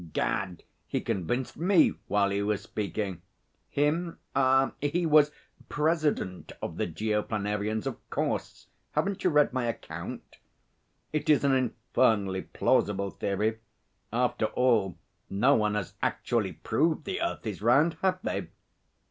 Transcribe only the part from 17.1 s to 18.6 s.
earth is round, have they?'